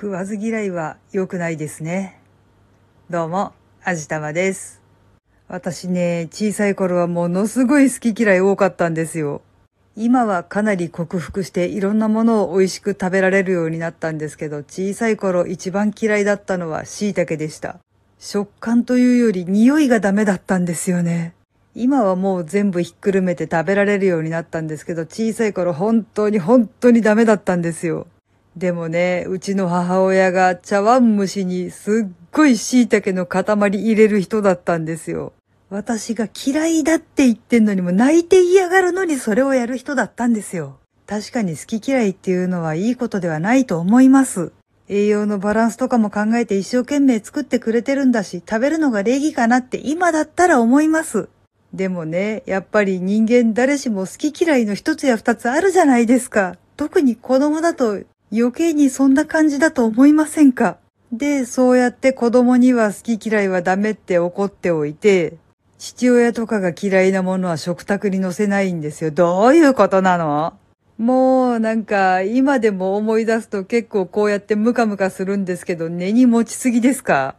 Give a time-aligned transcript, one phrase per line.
[0.00, 2.20] 食わず嫌いは良くないですね。
[3.10, 4.80] どうも、あじたまです。
[5.48, 9.42] 私ね、小さい頃はものすごい好き嫌い多かったんですよ。
[9.96, 17.80] 今はかなり克服していろんなものを美味しく食べられるようになったんですけど、小さい頃一番嫌いだったのは椎茸でした。
[18.20, 21.34] 食感というより匂いがダメだったんですよね。
[21.74, 28.06] 今はもう全部ひっくるめて食べられるようになったんですけど、小さい頃本当に本当にダメだったんですよ。
[28.58, 35.32] でもね、うちの母親が茶碗蒸しにすっごい椎茸の塊入れる人だったんですよ。
[35.70, 40.78] 私が嫌いだって言ってんのにも泣いて嫌がるのにそれをやる人だったんですよ。
[41.06, 44.50] 確かに好き嫌いっていうのはいいことではないと思います。
[44.88, 51.28] 栄養のバランスとかも考えて一生懸命作ってくれてるんだし、食べるのが礼儀かなって今だったら思います。
[51.72, 56.56] でもね、やっぱり人間誰しも好き嫌いの一つや二つあるじゃないですか。
[56.76, 60.78] 特に子供だと余計にそんな感じだと思いませんか？
[61.12, 65.38] で、そうやって子供には好き嫌いはダメって怒っておいて、
[65.78, 69.10] 父親とかが嫌いなものは食卓に乗せないんですよ。
[69.10, 70.58] どういうことなの？
[70.98, 77.36] もうなんか今でも思い出すと結構こうやってムカムカするんですけど根に持ちすぎですか？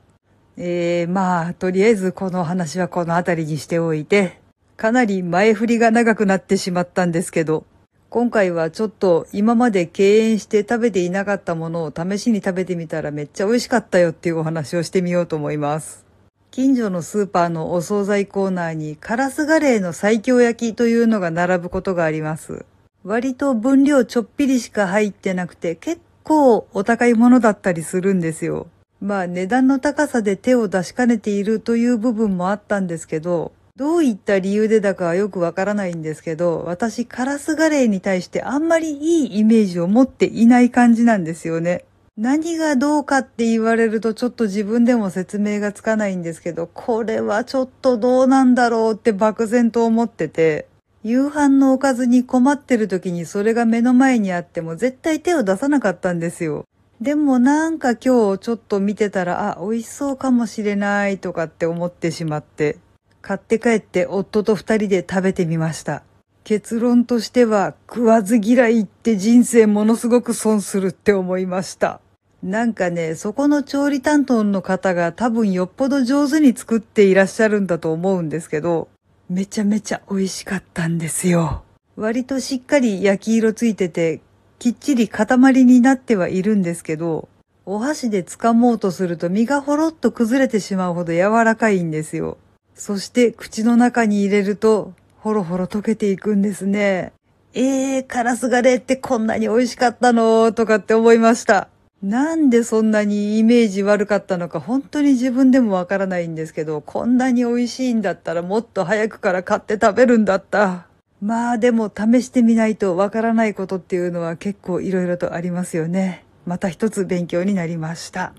[0.57, 4.39] えー、まあとりあえずこの話はこの辺りにしておいて
[4.77, 7.65] かなり前振りが長くなってしまったんですけど。
[8.11, 16.07] 今回はちょっと今まで敬遠して食べていなかったものを試しに食べてみたらめっちゃ美味しかったよっていうお話をしてみようと思います。
[16.49, 22.65] 近所のスーパーのお惣菜コーナーにカラスガレーの最強焼きというのが並ぶことがあります。
[23.03, 28.65] 割と分量ちょっぴりしか入ってなくて結構お高いものだったりするんですよ。
[28.99, 41.85] まあ値段の高さで手を出しかねているという部分もあったんですけど、どういった理由でだかはよくわからないんですけど、私カラスガレーに対してあんまりいいイメージを持っていない感じなんですよね。
[42.17, 50.67] 何がどうかって言われるとちょっと自分でも説明がつかないんですけど、これはちょっとどうなんだろうって漠然と思ってて、
[51.05, 56.65] 夕飯のおかずに困ってる時にそれが目の前にあっても絶対手を出さなかったんですよ。
[56.99, 62.75] でもなんか今日ちょっと見てたら、あ、美味しそうかもしれないとかって思ってしまって、
[63.21, 66.03] 買って帰って夫と二人で食べてみました。
[66.43, 72.01] 結論としては食わず嫌いって人生ものすごく損するって思いました。
[72.41, 78.87] なんかね、そこの調理担当の方が多分よっぽど上手に作っていらっしゃるんだと思うんですけど、
[79.29, 81.63] めちゃめちゃ美味しかったんですよ。
[81.97, 84.21] 割としっかり焼き色ついてて、
[84.57, 87.27] きっちり塊になってはいるんですけど、
[87.65, 92.37] お箸で掴もうとすると身がほろっと崩れてしまうほど柔らかいんですよ。
[92.79, 97.11] そして口の中に入れると、ほろほろ溶けていくんですね。
[97.53, 101.67] えー、カラスガレーってこんなに美味しかったのとかって思いました。
[102.01, 110.87] なんでそんなにイメージ悪かったのか本当に自分でもわからないんですけど、こんなに美味しいんだったらもっと早くから買って食べるんだった。
[111.21, 116.23] まあでも試してみないとわからないことっていうのは結構いろいろとありますよね。
[116.45, 118.31] また一つ勉強になりました。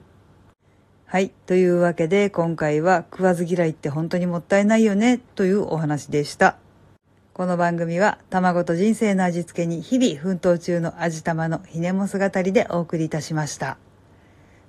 [1.10, 1.32] はい。
[1.46, 6.56] というわけで今回は食わず嫌いって本当にもったいないよねというお話でした。
[7.32, 13.76] この番組は卵と人生の味付けに日々奮闘中の味玉のひねも姿りでお送りいたしました。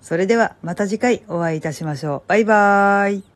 [0.01, 2.29] それではまた次回お会いいたしましょう。
[2.29, 3.23] バイバーイ。